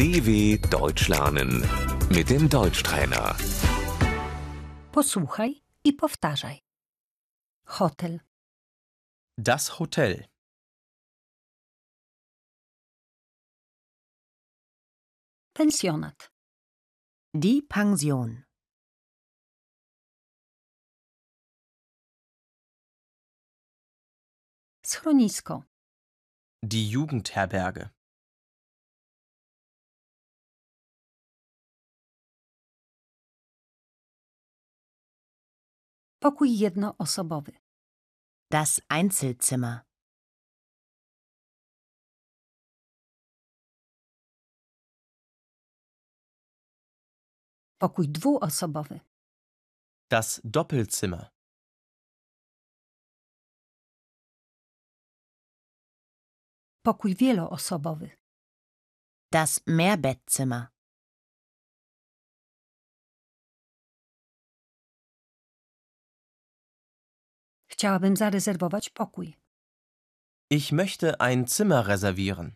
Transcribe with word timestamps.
DW 0.00 0.56
Deutsch 0.70 1.08
lernen 1.08 1.60
mit 2.08 2.30
dem 2.30 2.48
Deutschtrainer. 2.48 3.36
Posłuchaj 4.92 5.62
i 5.84 5.92
powtarzaj. 5.92 6.56
Hotel, 7.78 8.20
Das 9.38 9.68
Hotel. 9.78 10.24
pensjonat, 15.52 16.30
Die 17.34 17.62
Pension. 17.68 18.44
schronisko, 24.82 25.64
Die 26.62 26.88
Jugendherberge. 26.88 27.90
Pokój 36.20 36.48
jednoosobowy, 36.58 37.52
Das 38.50 38.80
Einzelzimmer. 38.88 39.80
pokój 47.78 48.08
dwuosobowy, 48.08 49.00
Das 50.10 50.40
Doppelzimmer. 50.44 51.30
pokój 56.82 57.14
wieloosobowy, 57.14 58.10
Das 59.32 59.60
Mehrbettzimmer. 59.66 60.68
Chciałabym 67.80 68.16
zarezerwować 68.16 68.90
pokój. 68.90 69.36
Ich 70.52 70.72
möchte 70.72 71.20
ein 71.20 71.46
Zimmer 71.46 71.86
reservieren. 71.86 72.52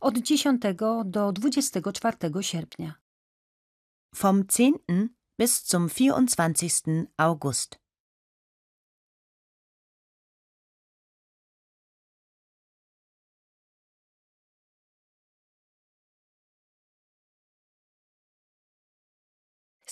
Od 0.00 0.18
10 0.18 0.60
do 1.04 1.32
24 1.32 2.42
sierpnia. 2.42 2.94
Vom 4.14 4.46
10. 4.46 4.76
bis 5.38 5.62
zum 5.62 5.88
24. 5.88 7.06
August. 7.16 7.81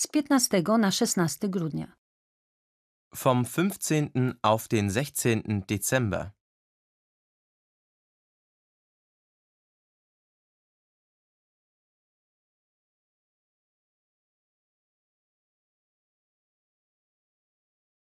Z 0.01 0.07
15 0.07 0.77
na 0.79 0.89
16 0.91 1.51
grudnia. 1.51 1.95
Vom 3.13 3.45
15. 3.45 4.39
auf 4.41 4.67
den 4.67 4.89
16. 4.89 5.67
Dezember. 5.67 6.33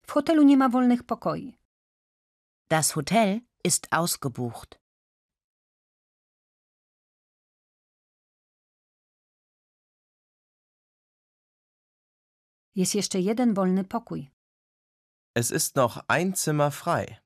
W 0.07 0.15
hotelu 0.15 0.43
nie 0.43 0.57
ma 0.57 0.73
wolnych 0.73 1.07
pokoi. 1.07 1.59
Das 2.71 2.97
Hotel 2.97 3.43
ist 3.63 3.93
ausgebucht. 3.93 4.80
Jest 12.81 12.95
jeszcze 12.95 13.21
jeden 13.21 13.55
wolny 13.55 13.85
pokój. 13.85 14.31
Es 15.39 15.51
ist 15.51 15.77
noch 15.77 16.01
ein 16.09 16.35
Zimmer 16.35 16.73
frei. 16.73 17.17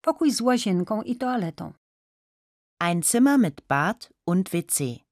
Pokój 0.00 0.32
z 0.32 0.40
łazienką 0.40 1.02
i 1.02 1.16
toaletą. 1.16 1.72
Ein 2.80 3.02
Zimmer 3.02 3.38
mit 3.38 3.60
Bad 3.68 4.12
und 4.26 4.48
WC. 4.48 5.03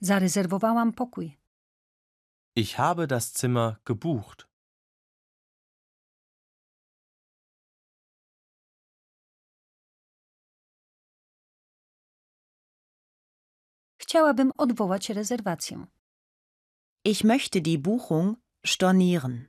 Zarezerwowałam 0.00 0.92
pokój. 0.92 1.38
Ich 2.56 2.76
habe 2.76 3.06
das 3.06 3.32
Zimmer 3.40 3.76
gebucht. 3.84 4.48
Chciałabym 13.98 14.52
odwołać 14.56 15.10
rezerwację. 15.10 15.86
Ich 17.04 17.24
möchte 17.24 17.60
die 17.60 17.78
Buchung 17.78 18.38
stornieren. 18.66 19.48